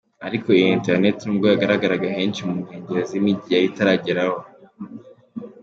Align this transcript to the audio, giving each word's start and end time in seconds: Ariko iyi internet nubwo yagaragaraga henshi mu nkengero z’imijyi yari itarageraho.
Ariko 0.27 0.47
iyi 0.57 0.69
internet 0.77 1.17
nubwo 1.21 1.45
yagaragaraga 1.51 2.07
henshi 2.17 2.41
mu 2.47 2.55
nkengero 2.63 2.99
z’imijyi 3.09 3.49
yari 3.53 3.65
itarageraho. 3.71 4.39